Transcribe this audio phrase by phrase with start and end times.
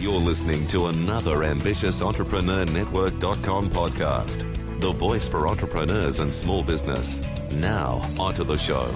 [0.00, 7.20] You're listening to another ambitious Entrepreneur Network.com podcast, the voice for entrepreneurs and small business.
[7.50, 8.88] Now, onto the show.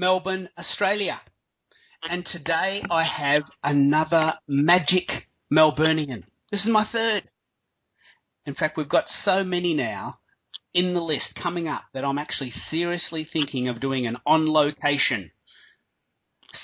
[0.00, 1.20] Melbourne, Australia.
[2.08, 6.22] And today I have another magic Melburnian.
[6.50, 7.24] This is my third.
[8.46, 10.18] In fact, we've got so many now
[10.72, 15.32] in the list coming up that I'm actually seriously thinking of doing an on location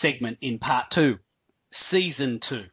[0.00, 1.18] segment in part two,
[1.90, 2.64] season two.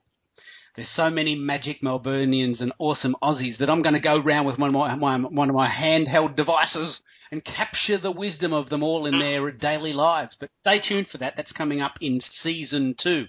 [0.75, 4.57] There's so many magic Melburnians and awesome Aussies that I'm going to go round with
[4.57, 6.99] one of my, my one of my handheld devices
[7.31, 10.35] and capture the wisdom of them all in their daily lives.
[10.39, 11.33] But stay tuned for that.
[11.37, 13.25] That's coming up in season two.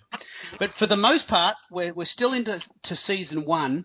[0.58, 3.84] But for the most part, we're, we're still into to season one.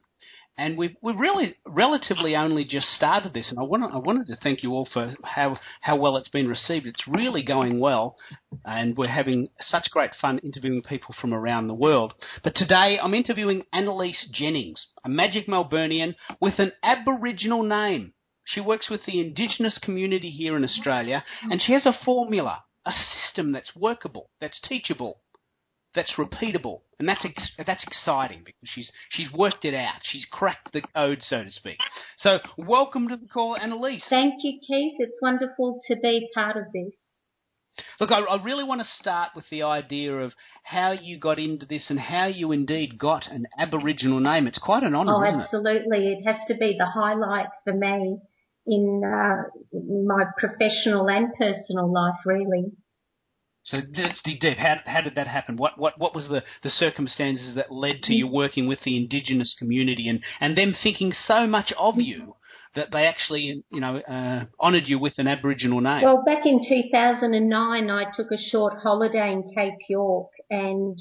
[0.59, 4.35] And we've, we've really relatively only just started this, and I, want I wanted to
[4.35, 6.85] thank you all for how, how well it's been received.
[6.85, 8.17] It's really going well,
[8.65, 12.13] and we're having such great fun interviewing people from around the world.
[12.43, 18.11] But today I'm interviewing Annalise Jennings, a magic Melburnian with an Aboriginal name.
[18.43, 22.91] She works with the Indigenous community here in Australia, and she has a formula, a
[22.91, 25.21] system that's workable, that's teachable,
[25.99, 29.99] that's repeatable, and that's ex- that's exciting because she's she's worked it out.
[30.03, 31.77] She's cracked the code, so to speak.
[32.19, 34.05] So, welcome to the call, Annalise.
[34.09, 34.93] Thank you, Keith.
[34.99, 36.93] It's wonderful to be part of this.
[37.99, 40.31] Look, I, I really want to start with the idea of
[40.63, 44.47] how you got into this and how you indeed got an Aboriginal name.
[44.47, 45.43] It's quite an honour, Oh, isn't it?
[45.43, 46.07] absolutely.
[46.13, 48.19] It has to be the highlight for me
[48.67, 52.71] in, uh, in my professional and personal life, really.
[53.69, 54.57] So let's dig deep.
[54.57, 55.55] How, how did that happen?
[55.55, 59.55] What what what was the, the circumstances that led to you working with the Indigenous
[59.59, 62.35] community and, and them thinking so much of you
[62.73, 66.01] that they actually you know uh, honoured you with an Aboriginal name?
[66.03, 70.97] Well, back in 2009, I took a short holiday in Cape York, and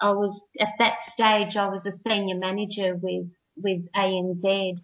[0.00, 4.78] I was at that stage I was a senior manager with with ANZ,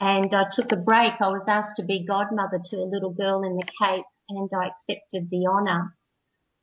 [0.00, 1.14] and I took a break.
[1.20, 4.68] I was asked to be godmother to a little girl in the Cape, and I
[4.68, 5.96] accepted the honour.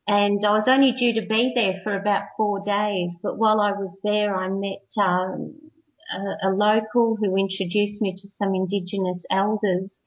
[0.06, 3.72] And I was only due to be there for about four days, but while I
[3.72, 5.54] was there, I met um,
[6.12, 9.98] a, a local who introduced me to some Indigenous elders,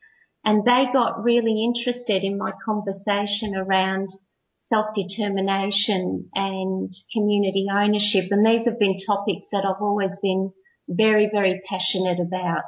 [0.44, 4.10] and they got really interested in my conversation around
[4.60, 8.26] self-determination and community ownership.
[8.32, 10.52] And these have been topics that I've always been
[10.90, 12.64] very, very passionate about.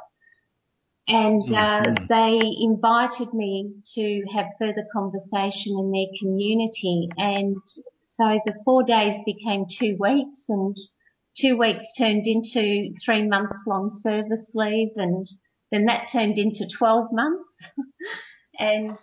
[1.08, 2.08] And uh, Mhm.
[2.08, 7.08] they invited me to have further conversation in their community.
[7.16, 7.56] And
[8.08, 10.76] so the four days became two weeks and
[11.40, 15.26] two weeks turned into three months long service leave and
[15.70, 17.54] then that turned into 12 months.
[18.58, 18.98] and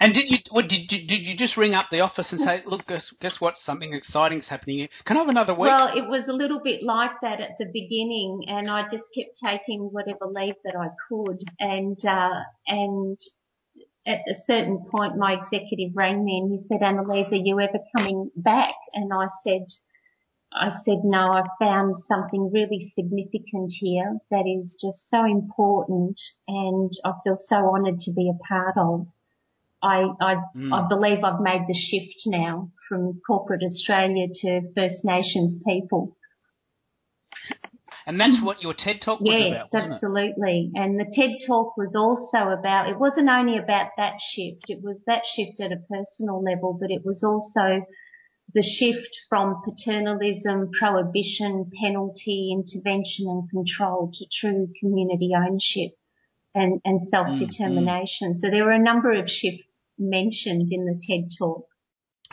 [0.00, 2.62] And did you what, did, did did you just ring up the office and say,
[2.66, 3.54] look, guess guess what?
[3.64, 4.88] Something exciting's happening.
[5.04, 5.60] Can I have another week?
[5.62, 9.38] well, it was a little bit like that at the beginning and I just kept
[9.42, 13.18] taking whatever leave that I could and, uh, and
[14.06, 17.78] at a certain point my executive rang me and he said, Annalise, are you ever
[17.96, 18.74] coming back?
[18.94, 19.66] And I said,
[20.52, 26.90] I said, no, I found something really significant here that is just so important and
[27.04, 29.06] I feel so honoured to be a part of.
[29.82, 30.72] I, I, Mm.
[30.72, 36.16] I believe I've made the shift now from corporate Australia to First Nations people.
[38.06, 39.92] and that's what your TED talk was Yes, about, it?
[39.92, 40.70] absolutely.
[40.74, 44.96] And the TED talk was also about, it wasn't only about that shift, it was
[45.06, 47.84] that shift at a personal level, but it was also
[48.54, 55.98] the shift from paternalism, prohibition, penalty, intervention and control to true community ownership
[56.56, 57.08] and, and mm-hmm.
[57.10, 58.40] self-determination.
[58.42, 59.68] So there were a number of shifts
[59.98, 61.68] mentioned in the TED talks.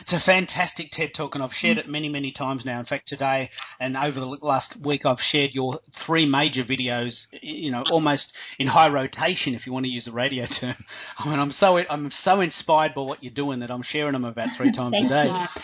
[0.00, 2.80] It's a fantastic TED talk, and I've shared it many, many times now.
[2.80, 3.48] In fact, today
[3.78, 7.16] and over the last week, I've shared your three major videos.
[7.40, 10.74] You know, almost in high rotation, if you want to use the radio term.
[11.16, 14.24] I mean, I'm so I'm so inspired by what you're doing that I'm sharing them
[14.24, 15.62] about three times a day, you.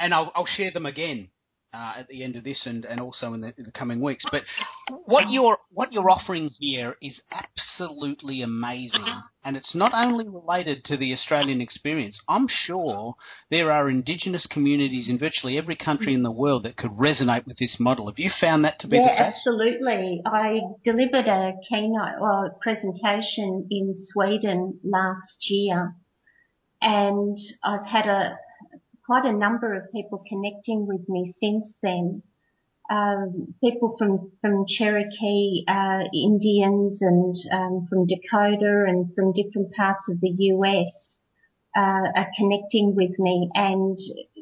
[0.00, 1.28] and I'll, I'll share them again
[1.72, 4.24] uh, at the end of this and, and also in the, in the, coming weeks.
[4.30, 4.42] But
[5.04, 9.04] what you're what you're offering here is absolutely amazing,
[9.44, 12.18] and it's not only related to the Australian experience.
[12.28, 13.14] I'm sure
[13.50, 17.58] there are Indigenous communities in virtually every country in the world that could resonate with
[17.58, 18.08] this model.
[18.08, 19.34] Have you found that to be yeah, the case?
[19.36, 20.22] absolutely.
[20.26, 25.94] I delivered a keynote or presentation in Sweden last year,
[26.82, 28.36] and I've had a
[29.10, 32.22] quite a number of people connecting with me since then.
[32.88, 40.04] Um, people from from Cherokee uh, Indians and um, from Dakota and from different parts
[40.08, 40.92] of the US
[41.76, 43.98] uh, are connecting with me, and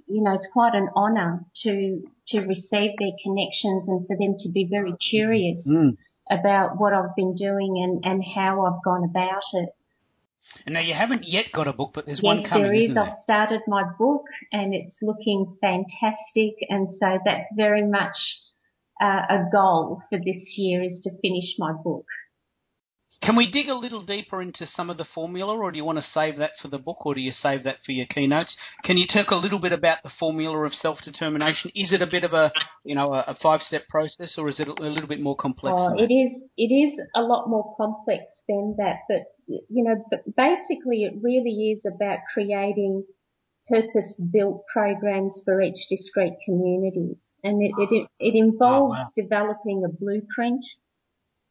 [0.06, 4.50] you know it's quite an honour to to receive their connections and for them to
[4.50, 5.96] be very curious mm.
[6.30, 9.70] about what I've been doing and and how I've gone about it.
[10.66, 12.64] And now you haven't yet got a book, but there's yes, one coming.
[12.64, 12.94] there is.
[12.94, 13.02] There?
[13.02, 16.54] I've started my book, and it's looking fantastic.
[16.68, 18.16] And so that's very much
[19.00, 22.06] uh, a goal for this year is to finish my book.
[23.20, 25.98] Can we dig a little deeper into some of the formula, or do you want
[25.98, 28.56] to save that for the book, or do you save that for your keynotes?
[28.84, 31.72] Can you talk a little bit about the formula of self-determination?
[31.74, 32.52] Is it a bit of a,
[32.84, 35.74] you know, a, five-step process, or is it a little bit more complex?
[35.76, 36.42] Oh, it is.
[36.56, 41.72] It is a lot more complex than that, but you know, but basically, it really
[41.72, 43.04] is about creating
[43.68, 49.12] purpose-built programs for each discrete community, and it it, it oh, involves oh, wow.
[49.16, 50.64] developing a blueprint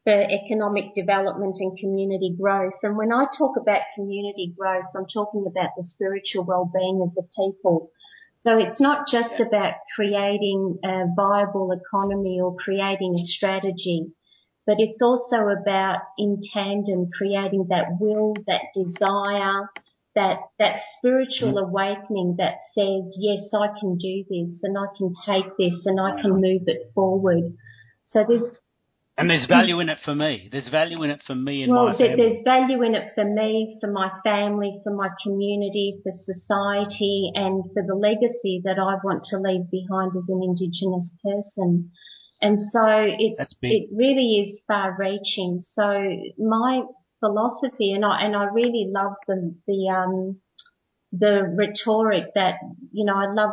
[0.07, 2.79] for economic development and community growth.
[2.81, 7.27] And when I talk about community growth, I'm talking about the spiritual well-being of the
[7.35, 7.91] people.
[8.39, 14.05] So it's not just about creating a viable economy or creating a strategy,
[14.65, 19.69] but it's also about in tandem creating that will, that desire,
[20.15, 21.67] that, that spiritual mm.
[21.67, 26.21] awakening that says, yes, I can do this and I can take this and I
[26.21, 27.57] can move it forward.
[28.05, 28.55] So there's
[29.17, 30.47] and there's value in it for me.
[30.51, 32.15] There's value in it for me and well, my family.
[32.17, 37.63] There's value in it for me, for my family, for my community, for society, and
[37.73, 41.91] for the legacy that I want to leave behind as an Indigenous person.
[42.41, 45.63] And so it's, it really is far reaching.
[45.63, 45.83] So
[46.37, 46.83] my
[47.19, 50.41] philosophy, and I, and I really love the, the, um,
[51.11, 52.55] the rhetoric that,
[52.91, 53.51] you know, I love,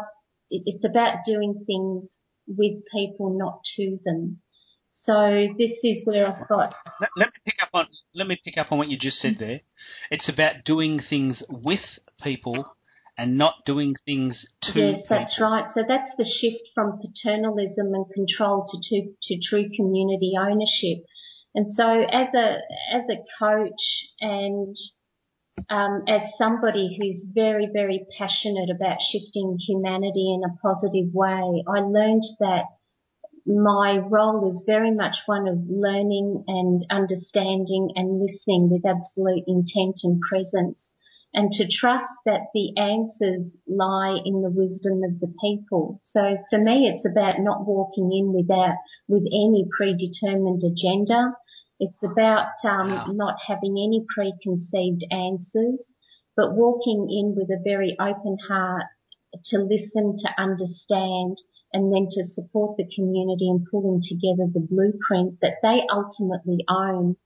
[0.50, 4.42] it's about doing things with people, not to them.
[5.04, 6.74] So this is where I've got.
[7.00, 9.36] Let, let, me pick up on let me pick up on what you just said
[9.38, 9.60] there.
[10.10, 11.84] It's about doing things with
[12.22, 12.74] people
[13.18, 14.72] and not doing things to.
[14.80, 15.06] Yes, people.
[15.10, 15.66] that's right.
[15.74, 21.04] So that's the shift from paternalism and control to, to to true community ownership.
[21.54, 22.58] And so as a
[22.96, 23.82] as a coach
[24.20, 24.74] and
[25.70, 31.80] um, as somebody who's very, very passionate about shifting humanity in a positive way, I
[31.80, 32.64] learned that
[33.46, 39.96] my role is very much one of learning and understanding and listening with absolute intent
[40.02, 40.90] and presence
[41.34, 46.00] and to trust that the answers lie in the wisdom of the people.
[46.02, 48.76] So for me, it's about not walking in without,
[49.08, 51.34] with any predetermined agenda.
[51.80, 53.06] It's about um, wow.
[53.08, 55.92] not having any preconceived answers,
[56.36, 58.84] but walking in with a very open heart
[59.50, 61.38] to listen, to understand,
[61.74, 67.16] and then to support the community in pulling together the blueprint that they ultimately own.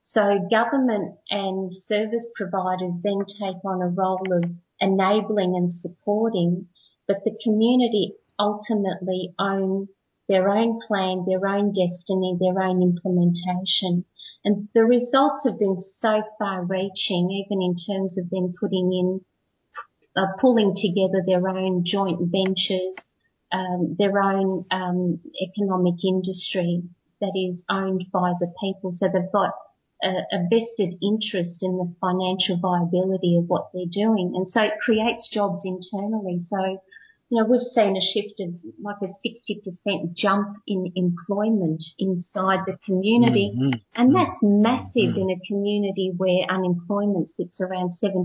[0.00, 4.44] So government and service providers then take on a role of
[4.80, 6.68] enabling and supporting,
[7.08, 9.88] but the community ultimately own
[10.28, 14.04] their own plan, their own destiny, their own implementation.
[14.44, 19.20] And the results have been so far reaching, even in terms of them putting in,
[20.16, 22.94] uh, pulling together their own joint ventures,
[23.52, 26.82] um, their own um, economic industry
[27.20, 28.92] that is owned by the people.
[28.94, 29.52] So they've got
[30.02, 34.32] a, a, vested interest in the financial viability of what they're doing.
[34.34, 36.40] And so it creates jobs internally.
[36.42, 36.80] So,
[37.30, 42.76] you know, we've seen a shift of like a 60% jump in employment inside the
[42.84, 43.52] community.
[43.56, 43.78] Mm-hmm.
[43.94, 45.20] And that's massive mm-hmm.
[45.20, 48.20] in a community where unemployment sits around 75%.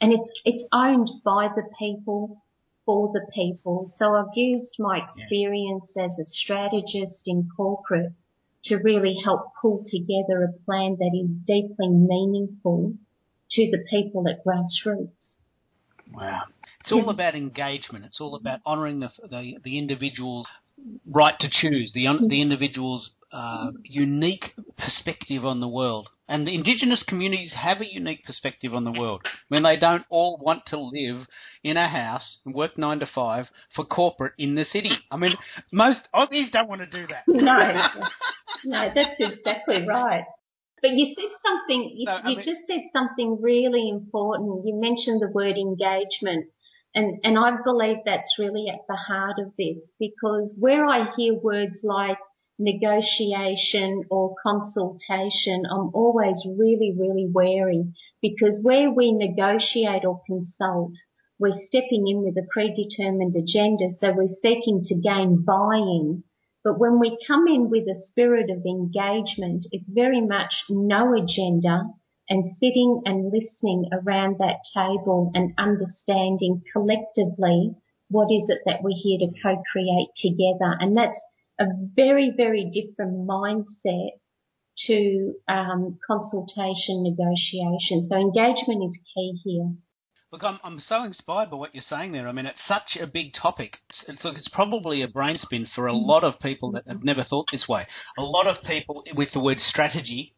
[0.00, 2.43] And it's, it's owned by the people
[2.86, 3.90] for the people.
[3.96, 6.04] So I've used my experience yeah.
[6.04, 8.12] as a strategist in corporate
[8.64, 12.94] to really help pull together a plan that is deeply meaningful
[13.50, 15.36] to the people at grassroots.
[16.12, 16.42] Wow.
[16.80, 18.04] It's all about engagement.
[18.04, 20.46] It's all about honouring the, the, the individual's
[21.10, 22.28] right to choose, the, mm-hmm.
[22.28, 24.44] the individual's uh, unique
[24.78, 26.08] perspective on the world.
[26.28, 30.38] And the indigenous communities have a unique perspective on the world when they don't all
[30.40, 31.26] want to live
[31.64, 34.90] in a house and work nine to five for corporate in the city.
[35.10, 35.34] I mean,
[35.72, 37.24] most Aussies don't want to do that.
[37.26, 37.88] No,
[38.64, 40.24] no, that's exactly right.
[40.80, 44.64] But you said something, you, no, you mean, just said something really important.
[44.64, 46.46] You mentioned the word engagement.
[46.94, 51.34] And, and I believe that's really at the heart of this because where I hear
[51.34, 52.18] words like
[52.58, 57.92] negotiation or consultation, I'm always really, really wary
[58.22, 60.92] because where we negotiate or consult,
[61.38, 66.22] we're stepping in with a predetermined agenda, so we're seeking to gain buy-in.
[66.62, 71.90] But when we come in with a spirit of engagement, it's very much no agenda
[72.30, 77.74] and sitting and listening around that table and understanding collectively
[78.08, 80.76] what is it that we're here to co-create together.
[80.80, 81.20] And that's
[81.60, 84.10] a very, very different mindset
[84.86, 88.06] to um, consultation, negotiation.
[88.08, 89.72] So engagement is key here.
[90.32, 92.26] Look, I'm, I'm so inspired by what you're saying there.
[92.26, 93.76] I mean, it's such a big topic.
[94.08, 97.22] It's, look, it's probably a brain spin for a lot of people that have never
[97.22, 97.86] thought this way.
[98.18, 100.34] A lot of people with the word strategy.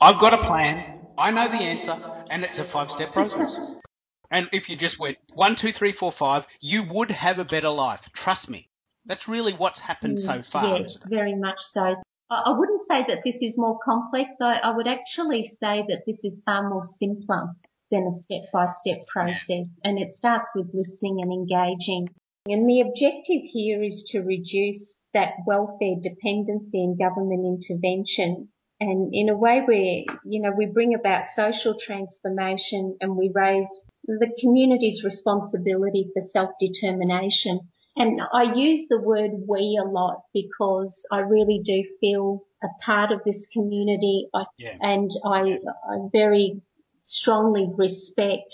[0.00, 1.06] I've got a plan.
[1.18, 3.54] I know the answer, and it's a five-step process.
[4.30, 7.68] And if you just went one, two, three, four, five, you would have a better
[7.68, 8.00] life.
[8.24, 8.68] Trust me.
[9.06, 10.78] That's really what's happened so mm, far.
[10.78, 11.96] Yes, very much so.
[12.30, 14.30] I wouldn't say that this is more complex.
[14.40, 17.54] I, I would actually say that this is far more simpler
[17.90, 19.66] than a step by step process.
[19.84, 22.08] And it starts with listening and engaging.
[22.46, 28.48] And the objective here is to reduce that welfare dependency and government intervention.
[28.80, 33.68] And in a way where, you know, we bring about social transformation and we raise
[34.06, 37.60] the community's responsibility for self-determination.
[37.96, 43.12] And I use the word we a lot because I really do feel a part
[43.12, 44.26] of this community.
[44.34, 44.76] I, yeah.
[44.80, 45.58] And I,
[45.88, 46.60] I very
[47.02, 48.52] strongly respect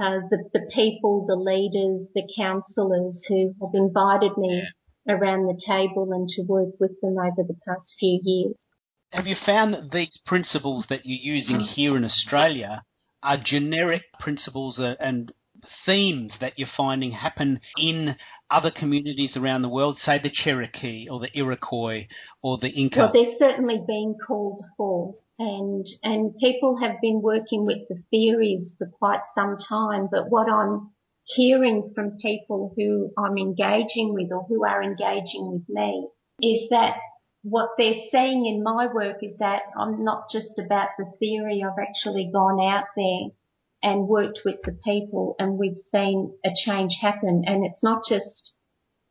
[0.00, 4.62] uh, the, the people, the leaders, the councillors who have invited me
[5.06, 5.14] yeah.
[5.14, 8.64] around the table and to work with them over the past few years.
[9.10, 12.82] Have you found that these principles that you're using here in Australia
[13.22, 15.32] are generic principles and
[15.86, 18.16] themes that you're finding happen in
[18.50, 22.06] other communities around the world, say the Cherokee or the Iroquois
[22.42, 22.98] or the Inca?
[22.98, 25.14] Well, they're certainly being called for.
[25.38, 30.50] And, and people have been working with the theories for quite some time, but what
[30.50, 30.90] I'm
[31.24, 36.08] hearing from people who I'm engaging with or who are engaging with me
[36.40, 36.96] is that
[37.42, 41.78] what they're seeing in my work is that I'm not just about the theory, I've
[41.80, 43.30] actually gone out there
[43.82, 47.42] and worked with the people and we've seen a change happen.
[47.46, 48.52] And it's not just,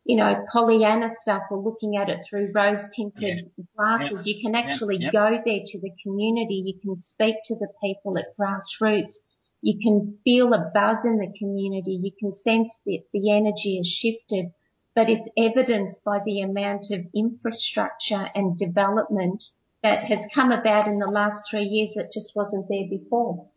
[0.04, 3.64] you know, Pollyanna stuff or looking at it through rose tinted yeah.
[3.76, 4.24] glasses.
[4.26, 4.34] Yeah.
[4.34, 5.12] You can actually yeah.
[5.12, 6.64] go there to the community.
[6.66, 9.14] You can speak to the people at grassroots.
[9.62, 12.00] You can feel a buzz in the community.
[12.02, 14.52] You can sense that the energy has shifted,
[14.94, 19.42] but it's evidenced by the amount of infrastructure and development
[19.82, 23.48] that has come about in the last three years that just wasn't there before.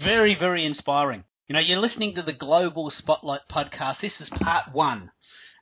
[0.00, 1.24] Very, very inspiring.
[1.48, 4.00] You know, you're listening to the Global Spotlight podcast.
[4.00, 5.10] This is part one.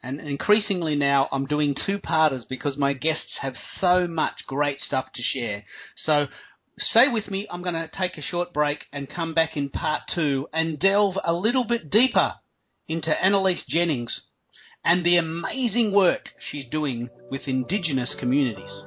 [0.02, 5.07] And increasingly now, I'm doing two parters because my guests have so much great stuff
[5.14, 5.64] to share.
[5.97, 6.26] So
[6.78, 7.47] stay with me.
[7.50, 11.19] I'm going to take a short break and come back in part two and delve
[11.25, 12.35] a little bit deeper
[12.88, 14.21] into Annalise Jennings
[14.85, 18.83] and the amazing work she's doing with Indigenous communities.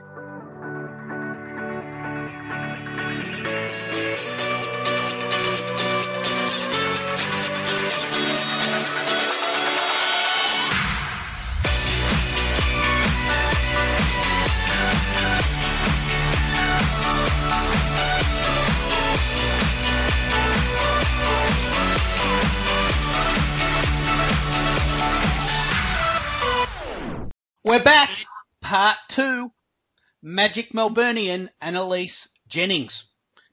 [30.39, 33.03] Magic Melburnian Annalise Jennings.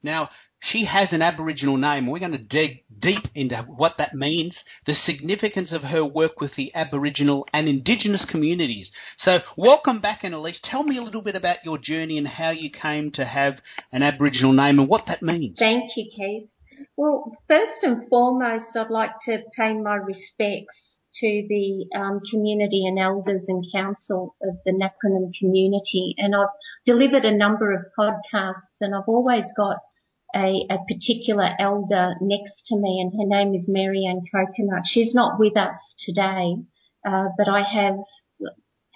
[0.04, 2.06] Now, she has an Aboriginal name.
[2.06, 6.54] We're going to dig deep into what that means, the significance of her work with
[6.54, 8.92] the Aboriginal and Indigenous communities.
[9.18, 10.60] So, welcome back, Annalise.
[10.62, 13.54] Tell me a little bit about your journey and how you came to have
[13.90, 15.56] an Aboriginal name and what that means.
[15.58, 16.48] Thank you, Keith.
[16.96, 22.98] Well, first and foremost, I'd like to pay my respects to the um, community and
[22.98, 26.14] elders and council of the Napranum community.
[26.18, 26.54] And I've
[26.84, 29.78] delivered a number of podcasts and I've always got
[30.34, 34.82] a, a particular elder next to me and her name is Marianne Coconut.
[34.84, 36.56] She's not with us today,
[37.06, 37.96] uh, but I have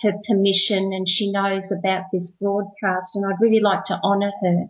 [0.02, 4.66] her permission and she knows about this broadcast and I'd really like to honour her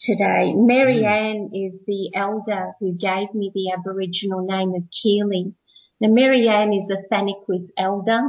[0.00, 0.52] today.
[0.54, 1.06] Mary mm.
[1.06, 5.54] Ann is the elder who gave me the Aboriginal name of Keely.
[6.00, 8.22] Now Mary Ann is a Thanikwith elder.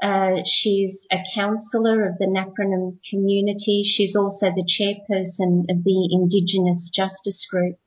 [0.00, 3.82] Uh, she's a counsellor of the Napranum community.
[3.84, 7.78] She's also the chairperson of the Indigenous Justice Group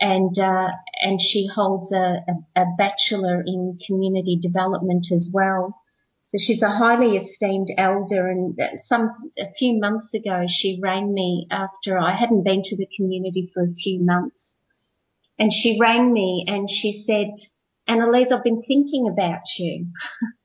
[0.00, 0.68] and uh,
[1.02, 5.80] and she holds a, a, a, bachelor in community development as well.
[6.24, 11.46] So she's a highly esteemed elder, and some a few months ago she rang me
[11.50, 14.54] after I hadn't been to the community for a few months,
[15.38, 17.34] and she rang me and she said,
[17.88, 19.86] "Annalise, I've been thinking about you."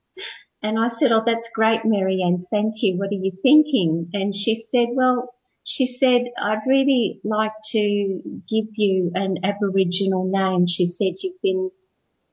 [0.64, 2.46] and I said, "Oh, that's great, Marianne.
[2.50, 2.98] Thank you.
[2.98, 5.30] What are you thinking?" And she said, "Well."
[5.66, 10.68] She said, I'd really like to give you an Aboriginal name.
[10.68, 11.72] She said, you've been,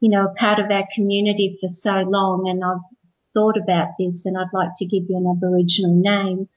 [0.00, 2.82] you know, a part of our community for so long and I've
[3.32, 6.48] thought about this and I'd like to give you an Aboriginal name.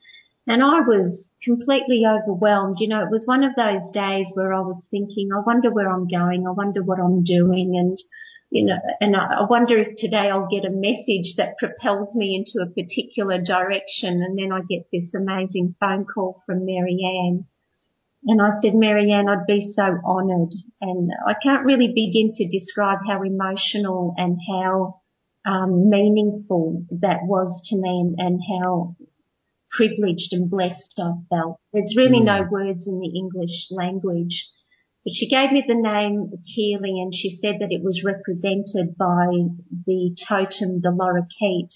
[0.48, 2.78] And I was completely overwhelmed.
[2.80, 5.90] You know, it was one of those days where I was thinking, I wonder where
[5.90, 6.46] I'm going.
[6.46, 7.78] I wonder what I'm doing.
[7.78, 7.98] And,
[8.54, 12.64] you know, and I wonder if today I'll get a message that propels me into
[12.64, 14.22] a particular direction.
[14.22, 17.48] And then I get this amazing phone call from Marianne.
[18.28, 20.54] And I said, Marianne, I'd be so honoured.
[20.82, 25.02] And I can't really begin to describe how emotional and how
[25.48, 28.96] um, meaningful that was to me and, and, how
[29.72, 31.58] privileged and blessed I felt.
[31.74, 32.26] There's really mm.
[32.26, 34.46] no words in the English language.
[35.04, 39.28] But she gave me the name Keely and she said that it was represented by
[39.86, 41.72] the totem, the lorikeet.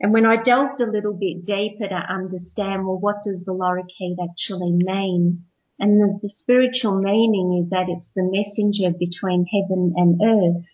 [0.00, 4.16] And when I delved a little bit deeper to understand, well, what does the lorikeet
[4.20, 5.44] actually mean?
[5.78, 10.66] And the, the spiritual meaning is that it's the messenger between heaven and earth.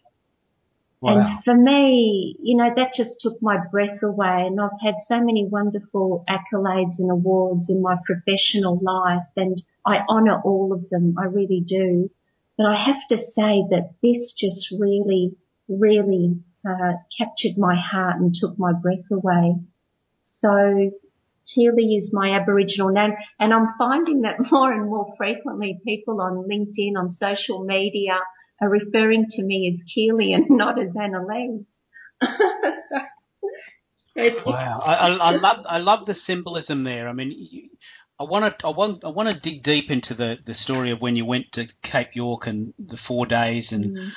[1.02, 1.18] Wow.
[1.18, 4.46] And for me, you know, that just took my breath away.
[4.46, 10.04] And I've had so many wonderful accolades and awards in my professional life, and I
[10.08, 11.16] honour all of them.
[11.18, 12.08] I really do.
[12.56, 15.34] But I have to say that this just really,
[15.68, 19.56] really uh, captured my heart and took my breath away.
[20.22, 20.92] So
[21.52, 26.48] Keely is my Aboriginal name, and I'm finding that more and more frequently people on
[26.48, 28.20] LinkedIn, on social media,
[28.62, 31.66] are referring to me as Keely and not as Annalise.
[34.46, 37.08] wow, I, I, I, love I love the symbolism there.
[37.08, 37.68] I mean, you,
[38.20, 41.00] I want to I want I want to dig deep into the the story of
[41.00, 43.96] when you went to Cape York and the four days and.
[43.96, 44.10] Mm.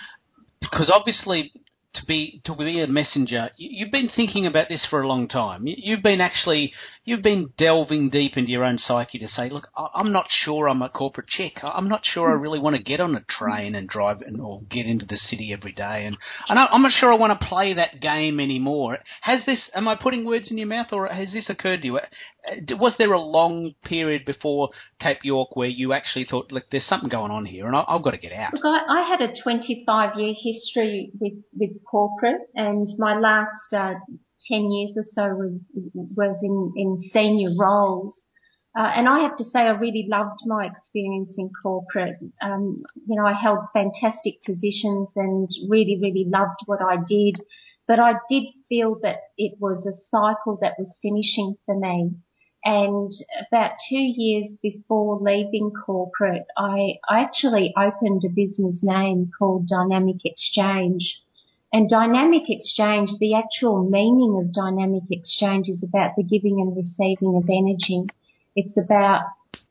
[0.62, 1.52] Because obviously,
[1.96, 3.50] to be to be a messenger.
[3.58, 5.64] You've been thinking about this for a long time.
[5.66, 10.12] You've been actually you've been delving deep into your own psyche to say, look, I'm
[10.12, 11.60] not sure I'm a corporate chick.
[11.64, 12.42] I'm not sure I hmm.
[12.42, 15.54] really want to get on a train and drive and or get into the city
[15.54, 16.06] every day.
[16.06, 16.18] And,
[16.50, 19.00] and I'm not sure I want to play that game anymore.
[19.22, 19.70] Has this?
[19.74, 22.00] Am I putting words in your mouth, or has this occurred to you?
[22.48, 26.88] Uh, was there a long period before Cape York where you actually thought, look, there's
[26.88, 28.54] something going on here, and I, have got to get out?
[28.54, 33.94] Look, I, I had a 25 year history with with corporate, and my last uh,
[34.48, 35.60] 10 years or so was
[35.94, 38.24] was in, in senior roles.
[38.78, 42.18] Uh, and I have to say, I really loved my experience in corporate.
[42.42, 47.40] Um, you know, I held fantastic positions and really, really loved what I did.
[47.88, 52.16] But I did feel that it was a cycle that was finishing for me.
[52.66, 53.12] And
[53.48, 61.22] about two years before leaving corporate, I, actually opened a business name called Dynamic Exchange.
[61.72, 67.36] And dynamic exchange, the actual meaning of dynamic exchange is about the giving and receiving
[67.36, 68.08] of energy.
[68.56, 69.26] It's about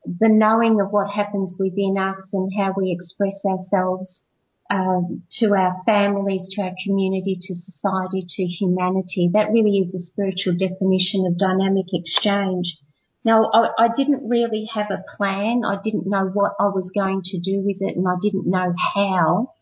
[0.04, 4.22] the knowing of what happens within us and how we express ourselves
[4.70, 9.30] um, to our families, to our community, to society, to humanity.
[9.32, 12.76] That really is a spiritual definition of dynamic exchange.
[13.24, 15.62] Now, I, I didn't really have a plan.
[15.66, 18.74] I didn't know what I was going to do with it and I didn't know
[18.94, 19.54] how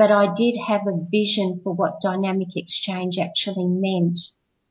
[0.00, 4.18] but I did have a vision for what dynamic exchange actually meant.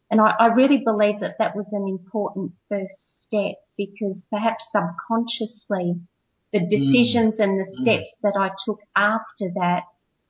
[0.09, 2.97] And I, I really believe that that was an important first
[3.27, 6.01] step because perhaps subconsciously
[6.51, 6.69] the mm.
[6.71, 7.43] decisions mm.
[7.43, 7.81] and the mm.
[7.83, 8.21] steps mm.
[8.23, 9.83] that I took after that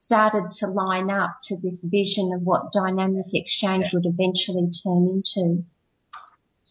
[0.04, 3.92] started to line up to this vision of what dynamic exchange yeah.
[3.94, 5.64] would eventually turn into.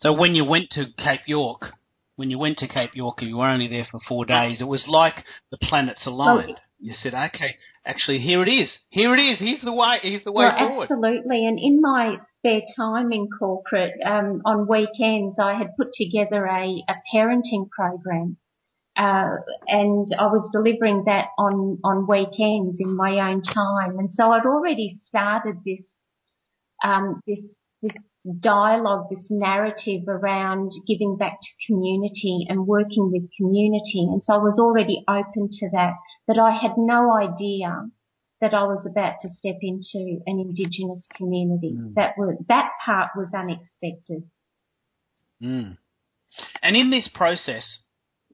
[0.02, 1.72] So when you went to Cape York,
[2.18, 4.61] when you went to Cape York, and you were only there for four days.
[4.61, 6.56] It was like the planets aligned.
[6.56, 7.54] So, you said, okay,
[7.87, 8.76] actually, here it is.
[8.90, 9.38] Here it is.
[9.38, 9.98] Here's the way.
[10.02, 10.88] Here's the way well, forward.
[10.90, 11.46] Absolutely.
[11.46, 16.82] And in my spare time in corporate, um, on weekends, I had put together a,
[16.88, 18.37] a parenting program.
[18.96, 19.37] Uh,
[19.68, 23.96] and I was delivering that on, on weekends in my own time.
[24.00, 25.84] And so I'd already started this,
[26.82, 27.38] um, this
[27.82, 27.92] this
[28.40, 34.06] dialogue, this narrative around giving back to community and working with community.
[34.10, 35.94] And so I was already open to that,
[36.26, 37.88] but I had no idea
[38.40, 41.76] that I was about to step into an Indigenous community.
[41.76, 41.94] Mm.
[41.94, 44.24] That was, that part was unexpected.
[45.42, 45.76] Mm.
[46.62, 47.80] And in this process,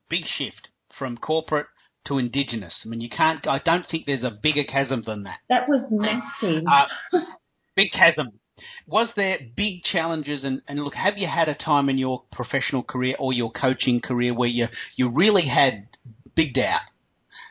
[0.08, 1.66] big shift from corporate
[2.06, 2.82] to Indigenous.
[2.84, 3.46] I mean, you can't.
[3.46, 5.38] I don't think there's a bigger chasm than that.
[5.48, 6.64] That was massive.
[6.70, 6.86] Uh,
[7.76, 8.32] big chasm.
[8.86, 10.44] Was there big challenges?
[10.44, 14.00] And, and look, have you had a time in your professional career or your coaching
[14.00, 15.88] career where you you really had
[16.34, 16.82] big doubt?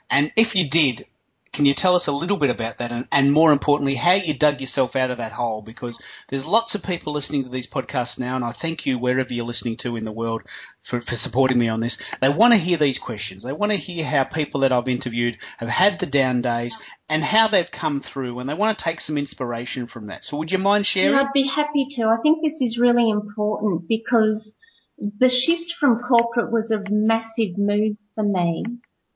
[0.09, 1.05] And if you did,
[1.53, 4.37] can you tell us a little bit about that and, and, more importantly, how you
[4.37, 5.61] dug yourself out of that hole?
[5.61, 5.97] Because
[6.29, 9.45] there's lots of people listening to these podcasts now, and I thank you wherever you're
[9.45, 10.41] listening to in the world
[10.89, 11.95] for, for supporting me on this.
[12.21, 13.43] They want to hear these questions.
[13.43, 16.75] They want to hear how people that I've interviewed have had the down days
[17.07, 20.23] and how they've come through, and they want to take some inspiration from that.
[20.23, 21.13] So would you mind sharing?
[21.13, 22.07] I'd be happy to.
[22.07, 24.53] I think this is really important because
[24.97, 28.63] the shift from corporate was a massive move for me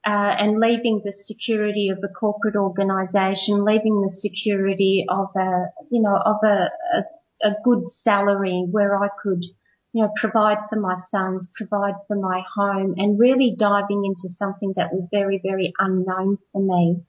[0.07, 6.01] uh, and leaving the security of a corporate organisation, leaving the security of a, you
[6.01, 9.43] know, of a, a, a good salary where I could,
[9.91, 14.71] you know, provide for my sons, provide for my home and really diving into something
[14.77, 17.01] that was very, very unknown for me.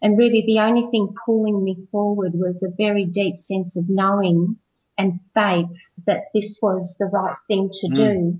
[0.00, 4.58] And really the only thing pulling me forward was a very deep sense of knowing
[4.96, 5.66] and faith
[6.06, 7.94] that this was the right thing to mm.
[7.96, 8.38] do.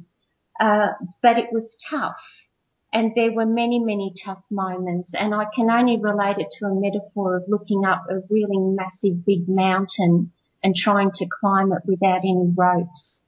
[0.60, 2.14] Uh, but it was tough
[2.94, 6.80] and there were many, many tough moments and I can only relate it to a
[6.80, 10.30] metaphor of looking up a really massive big mountain
[10.62, 13.20] and trying to climb it without any ropes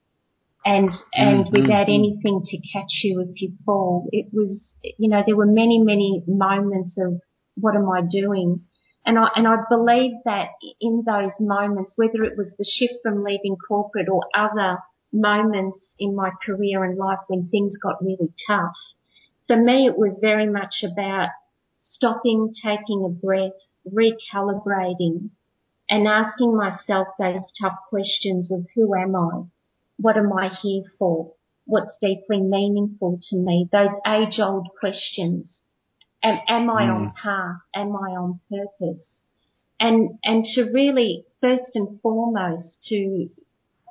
[0.65, 1.61] and, and mm-hmm.
[1.61, 4.07] without anything to catch you if you fall.
[4.13, 7.19] It was, you know, there were many, many moments of
[7.55, 8.61] what am I doing?
[9.05, 10.47] And I, and I believe that
[10.79, 14.79] in those moments, whether it was the shift from leaving corporate or other
[15.11, 18.75] moments in my career and life when things got really tough,
[19.47, 21.29] for me, it was very much about
[21.79, 23.59] stopping, taking a breath,
[23.91, 25.29] recalibrating
[25.89, 29.43] and asking myself those tough questions of who am I?
[29.97, 31.33] What am I here for?
[31.65, 33.67] What's deeply meaningful to me?
[33.71, 35.61] Those age old questions.
[36.23, 36.95] Am, am I mm.
[36.95, 37.61] on path?
[37.73, 39.21] Am I on purpose?
[39.79, 43.29] And, and to really, first and foremost, to,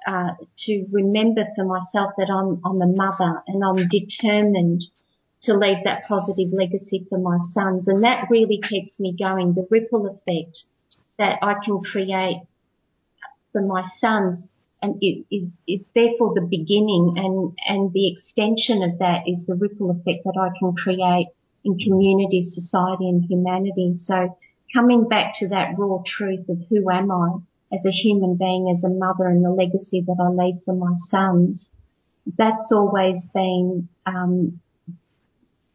[0.06, 0.32] uh,
[0.66, 4.82] to remember for myself that I'm, I'm a mother and I'm determined
[5.46, 7.88] to leave that positive legacy for my sons.
[7.88, 9.54] And that really keeps me going.
[9.54, 10.58] The ripple effect
[11.18, 12.42] that I can create
[13.52, 14.46] for my sons
[14.82, 19.90] and it is, therefore the beginning and, and the extension of that is the ripple
[19.90, 21.28] effect that I can create
[21.64, 23.96] in community, society and humanity.
[23.98, 24.36] So
[24.74, 27.38] coming back to that raw truth of who am I
[27.72, 30.94] as a human being, as a mother and the legacy that I leave for my
[31.10, 31.70] sons,
[32.36, 34.60] that's always been um,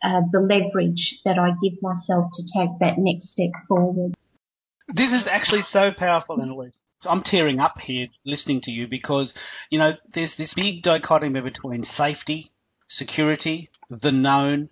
[0.04, 4.14] uh, the leverage that I give myself to take that next step forward.
[4.94, 6.74] This is actually so powerful, Annalise.
[7.04, 9.34] I'm tearing up here listening to you because,
[9.70, 12.52] you know, there's this big dichotomy between safety,
[12.90, 14.70] security, the known,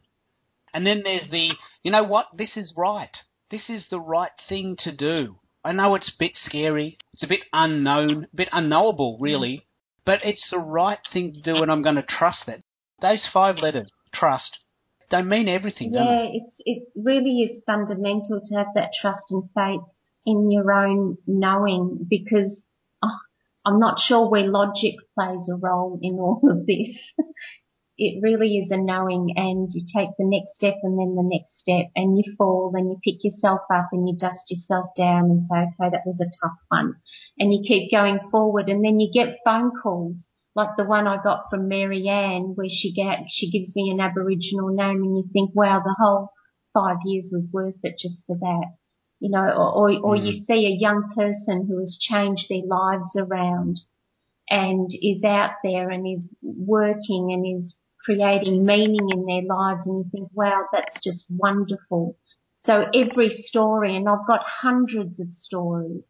[0.74, 1.52] and then there's the,
[1.84, 3.16] you know what, this is right.
[3.50, 5.38] This is the right thing to do.
[5.64, 9.66] I know it's a bit scary, it's a bit unknown, a bit unknowable, really,
[10.06, 12.62] but it's the right thing to do, and I'm going to trust that.
[13.02, 14.58] Those five letters, trust,
[15.12, 15.94] they mean everything.
[15.94, 19.82] Yeah, it's it really is fundamental to have that trust and faith
[20.26, 22.66] in your own knowing because
[23.04, 23.18] oh,
[23.66, 26.98] I'm not sure where logic plays a role in all of this.
[27.98, 31.60] it really is a knowing and you take the next step and then the next
[31.60, 35.44] step and you fall and you pick yourself up and you dust yourself down and
[35.44, 36.96] say, okay, that was a tough one.
[37.38, 40.28] And you keep going forward and then you get phone calls
[40.60, 44.02] like the one I got from Mary Ann where she get, she gives me an
[44.02, 46.34] Aboriginal name and you think, wow, the whole
[46.74, 48.66] five years was worth it just for that.
[49.22, 50.26] You know, or, or, or mm.
[50.26, 53.80] you see a young person who has changed their lives around
[54.50, 60.00] and is out there and is working and is creating meaning in their lives and
[60.00, 62.18] you think, wow, that's just wonderful.
[62.60, 66.06] So every story, and I've got hundreds of stories,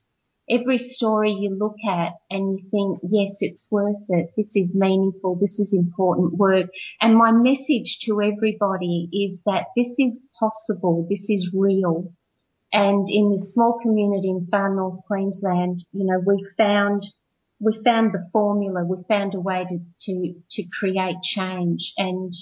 [0.49, 4.31] every story you look at and you think, yes, it's worth it.
[4.35, 5.35] This is meaningful.
[5.35, 6.67] This is important work.
[7.01, 11.07] And my message to everybody is that this is possible.
[11.09, 12.11] This is real.
[12.71, 17.03] And in this small community in far north Queensland, you know, we found,
[17.59, 18.83] we found the formula.
[18.83, 21.93] We found a way to, to, to create change.
[21.97, 22.33] And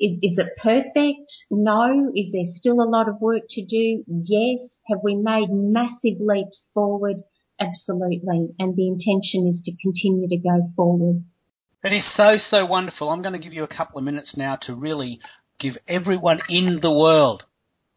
[0.00, 1.30] is, is it perfect?
[1.50, 2.10] No.
[2.14, 4.04] Is there still a lot of work to do?
[4.06, 4.80] Yes.
[4.88, 7.22] Have we made massive leaps forward?
[7.60, 8.50] Absolutely.
[8.58, 11.24] And the intention is to continue to go forward.
[11.84, 13.08] It is so, so wonderful.
[13.08, 15.20] I'm going to give you a couple of minutes now to really
[15.60, 17.44] give everyone in the world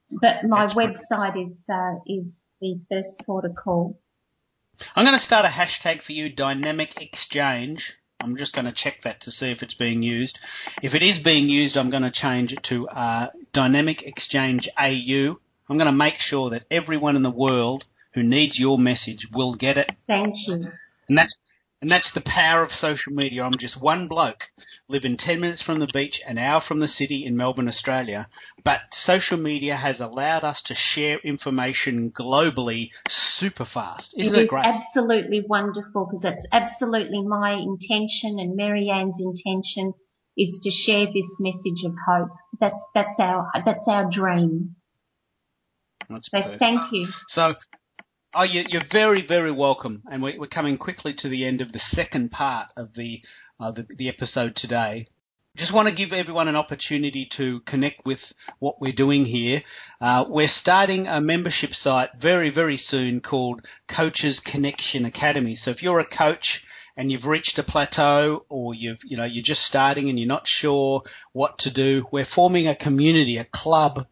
[0.10, 4.00] But my That's website is uh, is the first port of call.
[4.96, 7.94] I'm going to start a hashtag for you, Dynamic Exchange.
[8.20, 10.38] I'm just going to check that to see if it's being used.
[10.82, 15.38] If it is being used, I'm going to change it to uh, Dynamic Exchange AU.
[15.70, 19.56] I'm going to make sure that everyone in the world who needs your message will
[19.56, 19.92] get it.
[20.08, 20.72] Thank you.
[21.08, 21.34] And that's
[21.82, 23.44] and that's the power of social media.
[23.44, 24.44] I'm just one bloke
[24.90, 28.28] living 10 minutes from the beach, an hour from the city in Melbourne, Australia.
[28.64, 34.14] But social media has allowed us to share information globally super fast.
[34.18, 34.66] Isn't it, it is great?
[34.66, 39.94] absolutely wonderful because that's absolutely my intention and Marianne's intention
[40.36, 42.30] is to share this message of hope.
[42.60, 44.76] That's, that's our, that's our dream.
[46.10, 46.60] That's so perfect.
[46.60, 47.08] thank you.
[47.30, 47.54] So
[48.36, 50.04] Oh, you're very, very welcome.
[50.12, 53.22] And we're coming quickly to the end of the second part of the,
[53.60, 55.08] uh, the, the episode today.
[55.56, 58.20] Just want to give everyone an opportunity to connect with
[58.60, 59.64] what we're doing here.
[60.00, 65.56] Uh, we're starting a membership site very, very soon called Coaches Connection Academy.
[65.56, 66.62] So if you're a coach
[66.96, 70.44] and you've reached a plateau or you've, you know, you're just starting and you're not
[70.46, 74.06] sure what to do, we're forming a community, a club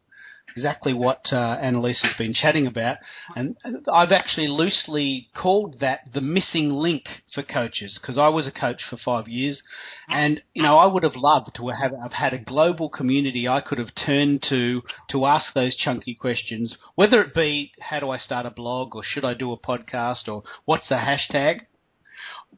[0.56, 2.98] exactly what uh, Annalise has been chatting about.
[3.36, 3.56] And
[3.92, 8.82] I've actually loosely called that the missing link for coaches because I was a coach
[8.90, 9.62] for five years,
[10.08, 13.62] and you know I would have loved to have have had a global community I
[13.62, 18.18] could have turned to to ask those chunky questions, whether it be how do I
[18.18, 21.62] start a blog or should I do a podcast or what's a hashtag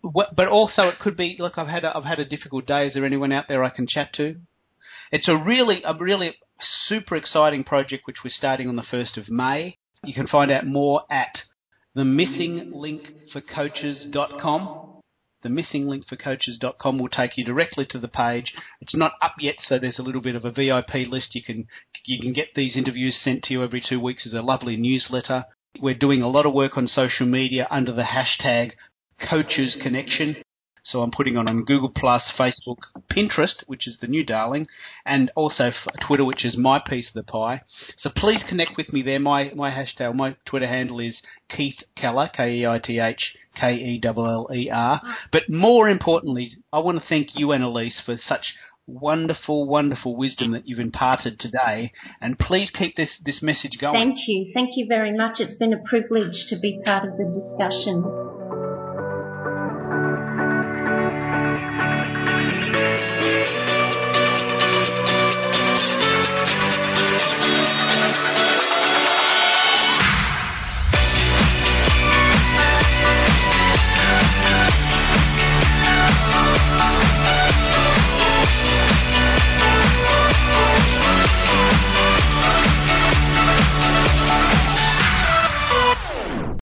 [0.04, 2.88] but also it could be look I've had a, I've had a difficult day.
[2.88, 4.36] Is there anyone out there I can chat to?
[5.12, 9.30] It's a really a really super exciting project which we're starting on the 1st of
[9.30, 9.78] May.
[10.04, 11.43] You can find out more at
[11.96, 14.84] themissinglinkforcoaches.com.
[15.43, 18.56] The missing will take you directly to the page.
[18.82, 21.36] It's not up yet, so there's a little bit of a VIP list.
[21.36, 21.67] You can
[22.06, 25.46] you can get these interviews sent to you every two weeks as a lovely newsletter.
[25.80, 28.72] We're doing a lot of work on social media under the hashtag
[29.30, 30.38] Coaches Connection.
[30.88, 32.78] So I'm putting on on Google Plus, Facebook,
[33.12, 34.67] Pinterest, which is the new darling,
[35.06, 35.71] and also
[36.06, 37.62] Twitter, which is my piece of the pie.
[37.97, 39.19] So please connect with me there.
[39.19, 41.17] My my hashtag, my Twitter handle is
[41.50, 45.02] Keith Keller, K E I T H K E L L E R.
[45.04, 45.17] Ah.
[45.32, 48.54] But more importantly, I want to thank you, Annalise, for such
[48.88, 51.91] wonderful, wonderful wisdom that you've imparted today.
[52.21, 53.93] And please keep this, this message going.
[53.93, 54.50] Thank you.
[54.54, 55.39] Thank you very much.
[55.39, 58.37] It's been a privilege to be part of the discussion.